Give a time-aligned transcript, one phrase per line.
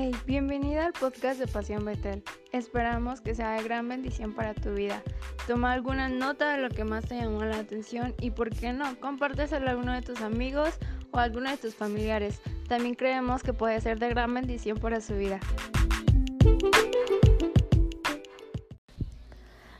[0.00, 2.22] Hey, bienvenida al podcast de Pasión Betel.
[2.52, 5.02] Esperamos que sea de gran bendición para tu vida.
[5.48, 8.84] Toma alguna nota de lo que más te llamó la atención y, por qué no,
[9.00, 10.78] compárteselo a alguno de tus amigos
[11.10, 12.40] o a alguno de tus familiares.
[12.68, 15.40] También creemos que puede ser de gran bendición para su vida.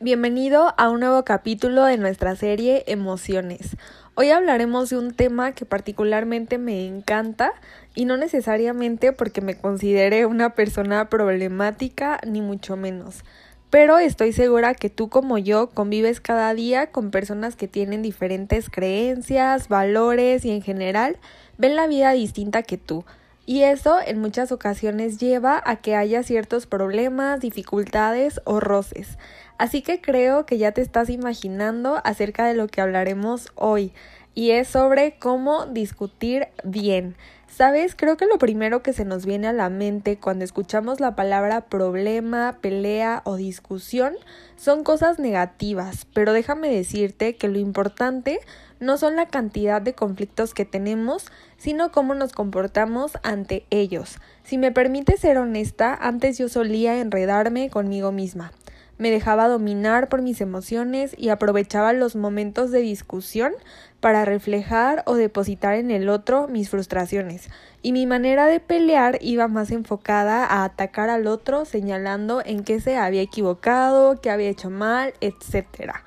[0.00, 3.76] Bienvenido a un nuevo capítulo de nuestra serie Emociones.
[4.22, 7.54] Hoy hablaremos de un tema que particularmente me encanta
[7.94, 13.24] y no necesariamente porque me considere una persona problemática ni mucho menos.
[13.70, 18.68] Pero estoy segura que tú como yo convives cada día con personas que tienen diferentes
[18.68, 21.16] creencias, valores y en general
[21.56, 23.06] ven la vida distinta que tú.
[23.46, 29.16] Y eso en muchas ocasiones lleva a que haya ciertos problemas, dificultades o roces.
[29.60, 33.92] Así que creo que ya te estás imaginando acerca de lo que hablaremos hoy
[34.34, 37.14] y es sobre cómo discutir bien.
[37.46, 41.14] Sabes, creo que lo primero que se nos viene a la mente cuando escuchamos la
[41.14, 44.14] palabra problema, pelea o discusión
[44.56, 48.40] son cosas negativas, pero déjame decirte que lo importante
[48.78, 51.26] no son la cantidad de conflictos que tenemos,
[51.58, 54.20] sino cómo nos comportamos ante ellos.
[54.42, 58.52] Si me permite ser honesta, antes yo solía enredarme conmigo misma
[59.00, 63.52] me dejaba dominar por mis emociones y aprovechaba los momentos de discusión
[63.98, 67.48] para reflejar o depositar en el otro mis frustraciones.
[67.80, 72.78] Y mi manera de pelear iba más enfocada a atacar al otro señalando en qué
[72.78, 76.04] se había equivocado, qué había hecho mal, etcétera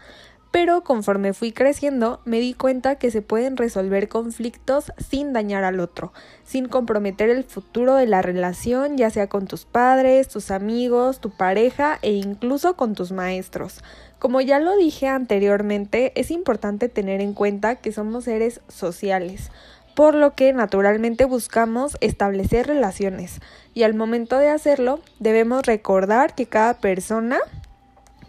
[0.53, 5.79] pero conforme fui creciendo me di cuenta que se pueden resolver conflictos sin dañar al
[5.79, 11.19] otro, sin comprometer el futuro de la relación, ya sea con tus padres, tus amigos,
[11.19, 13.83] tu pareja e incluso con tus maestros.
[14.19, 19.49] Como ya lo dije anteriormente, es importante tener en cuenta que somos seres sociales,
[19.95, 23.41] por lo que naturalmente buscamos establecer relaciones
[23.73, 27.39] y al momento de hacerlo debemos recordar que cada persona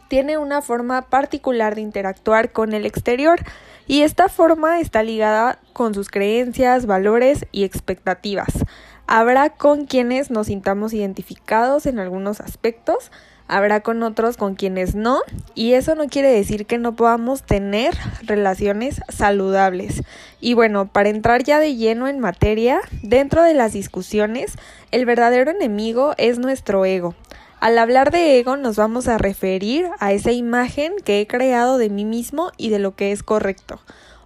[0.09, 3.41] tiene una forma particular de interactuar con el exterior
[3.87, 8.65] y esta forma está ligada con sus creencias, valores y expectativas.
[9.07, 13.11] Habrá con quienes nos sintamos identificados en algunos aspectos,
[13.49, 15.21] habrá con otros con quienes no,
[15.55, 20.03] y eso no quiere decir que no podamos tener relaciones saludables.
[20.41, 24.55] Y bueno, para entrar ya de lleno en materia, dentro de las discusiones,
[24.91, 27.15] el verdadero enemigo es nuestro ego.
[27.65, 31.89] Al hablar de ego nos vamos a referir a esa imagen que he creado de
[31.89, 33.81] mí mismo y de lo que es correcto.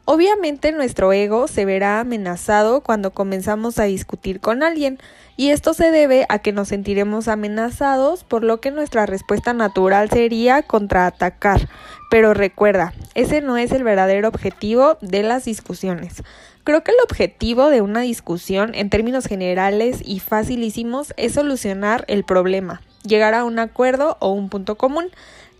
[0.06, 4.98] Obviamente nuestro ego se verá amenazado cuando comenzamos a discutir con alguien
[5.36, 10.10] y esto se debe a que nos sentiremos amenazados por lo que nuestra respuesta natural
[10.10, 11.68] sería contraatacar.
[12.10, 16.24] Pero recuerda, ese no es el verdadero objetivo de las discusiones.
[16.64, 22.24] Creo que el objetivo de una discusión en términos generales y facilísimos es solucionar el
[22.24, 25.10] problema llegar a un acuerdo o un punto común.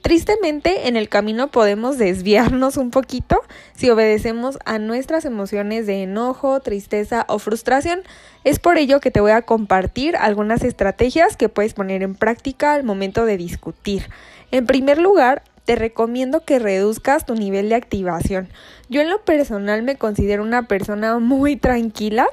[0.03, 3.43] Tristemente, en el camino podemos desviarnos un poquito
[3.75, 8.03] si obedecemos a nuestras emociones de enojo, tristeza o frustración.
[8.45, 12.75] Es por ello que te voy a compartir algunas estrategias que puedes poner en práctica
[12.75, 14.09] al momento de discutir.
[14.53, 18.49] En primer lugar, te recomiendo que reduzcas tu nivel de activación.
[18.89, 22.27] Yo en lo personal me considero una persona muy tranquila,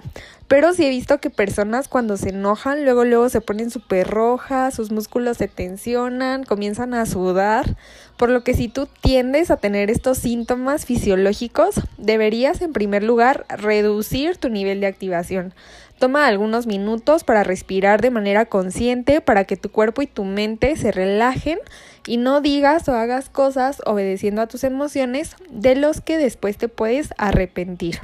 [0.48, 4.76] pero sí he visto que personas cuando se enojan, luego luego se ponen súper rojas,
[4.76, 7.76] sus músculos se tensionan, comienzan a sudar,
[8.18, 13.46] por lo que si tú tiendes a tener estos síntomas fisiológicos, deberías en primer lugar
[13.50, 15.54] reducir tu nivel de activación.
[15.98, 20.76] Toma algunos minutos para respirar de manera consciente para que tu cuerpo y tu mente
[20.76, 21.58] se relajen
[22.06, 26.68] y no digas o hagas cosas obedeciendo a tus emociones de los que después te
[26.68, 28.00] puedes arrepentir.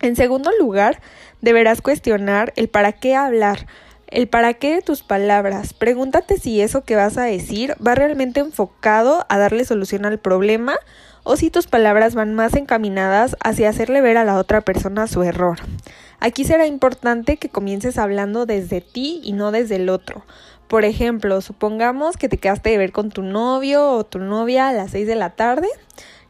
[0.00, 1.00] En segundo lugar,
[1.40, 3.66] deberás cuestionar el para qué hablar,
[4.06, 5.74] el para qué de tus palabras.
[5.74, 10.76] Pregúntate si eso que vas a decir va realmente enfocado a darle solución al problema
[11.24, 15.22] o si tus palabras van más encaminadas hacia hacerle ver a la otra persona su
[15.22, 15.58] error.
[16.20, 20.24] Aquí será importante que comiences hablando desde ti y no desde el otro.
[20.68, 24.72] Por ejemplo, supongamos que te quedaste de ver con tu novio o tu novia a
[24.72, 25.68] las 6 de la tarde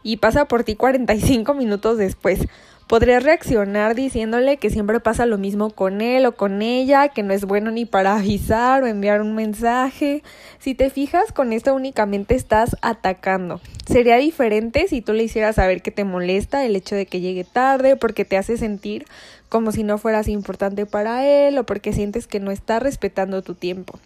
[0.03, 2.41] y pasa por ti 45 minutos después.
[2.88, 7.35] Podrías reaccionar diciéndole que siempre pasa lo mismo con él o con ella, que no
[7.35, 10.23] es bueno ni para avisar o enviar un mensaje.
[10.58, 13.61] Si te fijas, con esto únicamente estás atacando.
[13.87, 17.44] Sería diferente si tú le hicieras saber que te molesta el hecho de que llegue
[17.44, 19.05] tarde porque te hace sentir
[19.49, 23.55] como si no fueras importante para él o porque sientes que no está respetando tu
[23.55, 23.99] tiempo.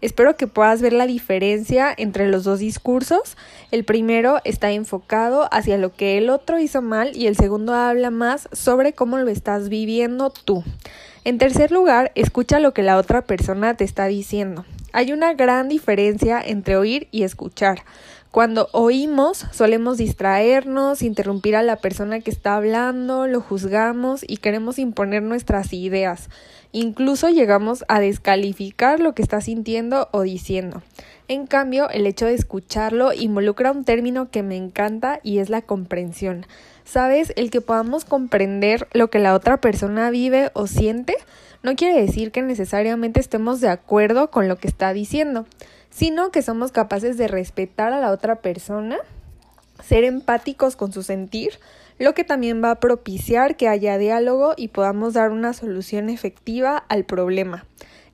[0.00, 3.36] Espero que puedas ver la diferencia entre los dos discursos.
[3.70, 8.10] El primero está enfocado hacia lo que el otro hizo mal y el segundo habla
[8.10, 10.64] más sobre cómo lo estás viviendo tú.
[11.24, 14.64] En tercer lugar, escucha lo que la otra persona te está diciendo.
[14.92, 17.84] Hay una gran diferencia entre oír y escuchar.
[18.30, 24.78] Cuando oímos solemos distraernos, interrumpir a la persona que está hablando, lo juzgamos y queremos
[24.78, 26.28] imponer nuestras ideas.
[26.70, 30.80] Incluso llegamos a descalificar lo que está sintiendo o diciendo.
[31.26, 35.62] En cambio, el hecho de escucharlo involucra un término que me encanta y es la
[35.62, 36.46] comprensión.
[36.84, 37.32] ¿Sabes?
[37.34, 41.16] El que podamos comprender lo que la otra persona vive o siente
[41.64, 45.46] no quiere decir que necesariamente estemos de acuerdo con lo que está diciendo
[45.90, 48.98] sino que somos capaces de respetar a la otra persona,
[49.82, 51.58] ser empáticos con su sentir,
[51.98, 56.78] lo que también va a propiciar que haya diálogo y podamos dar una solución efectiva
[56.88, 57.66] al problema.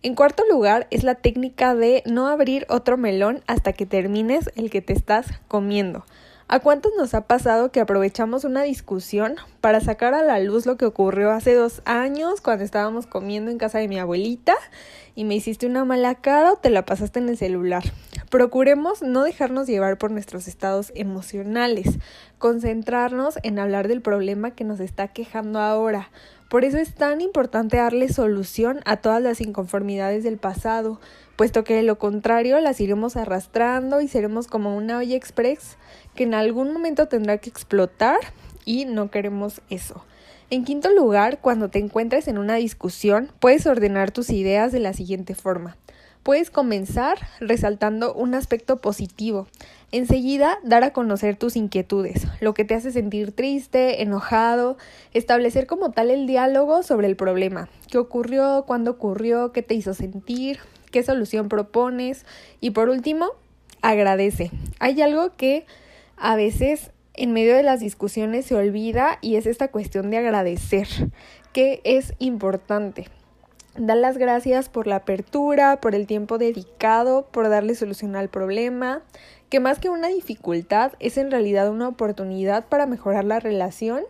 [0.02, 4.70] En cuarto lugar es la técnica de no abrir otro melón hasta que termines el
[4.70, 6.04] que te estás comiendo.
[6.48, 10.76] ¿A cuántos nos ha pasado que aprovechamos una discusión para sacar a la luz lo
[10.76, 14.54] que ocurrió hace dos años cuando estábamos comiendo en casa de mi abuelita
[15.16, 17.82] y me hiciste una mala cara o te la pasaste en el celular?
[18.30, 21.98] Procuremos no dejarnos llevar por nuestros estados emocionales,
[22.38, 26.12] concentrarnos en hablar del problema que nos está quejando ahora.
[26.48, 31.00] Por eso es tan importante darle solución a todas las inconformidades del pasado,
[31.34, 35.76] puesto que de lo contrario las iremos arrastrando y seremos como una olla express
[36.14, 38.18] que en algún momento tendrá que explotar
[38.64, 40.04] y no queremos eso.
[40.48, 44.92] En quinto lugar, cuando te encuentres en una discusión, puedes ordenar tus ideas de la
[44.92, 45.76] siguiente forma.
[46.26, 49.46] Puedes comenzar resaltando un aspecto positivo.
[49.92, 54.76] Enseguida, dar a conocer tus inquietudes, lo que te hace sentir triste, enojado,
[55.14, 57.68] establecer como tal el diálogo sobre el problema.
[57.88, 58.64] ¿Qué ocurrió?
[58.66, 59.52] ¿Cuándo ocurrió?
[59.52, 60.58] ¿Qué te hizo sentir?
[60.90, 62.26] ¿Qué solución propones?
[62.60, 63.28] Y por último,
[63.80, 64.50] agradece.
[64.80, 65.64] Hay algo que
[66.16, 70.88] a veces en medio de las discusiones se olvida y es esta cuestión de agradecer,
[71.52, 73.06] que es importante.
[73.78, 79.02] Dar las gracias por la apertura, por el tiempo dedicado, por darle solución al problema,
[79.50, 84.04] que más que una dificultad es en realidad una oportunidad para mejorar la relación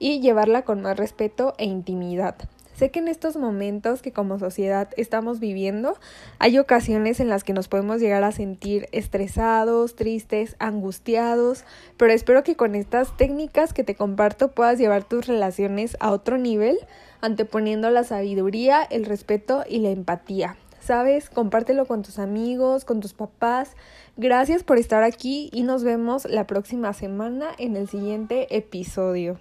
[0.00, 2.34] y llevarla con más respeto e intimidad.
[2.74, 5.96] Sé que en estos momentos que como sociedad estamos viviendo,
[6.38, 11.64] hay ocasiones en las que nos podemos llegar a sentir estresados, tristes, angustiados,
[11.96, 16.38] pero espero que con estas técnicas que te comparto puedas llevar tus relaciones a otro
[16.38, 16.78] nivel,
[17.20, 20.56] anteponiendo la sabiduría, el respeto y la empatía.
[20.80, 21.30] ¿Sabes?
[21.30, 23.76] Compártelo con tus amigos, con tus papás.
[24.16, 29.38] Gracias por estar aquí y nos vemos la próxima semana en el siguiente episodio.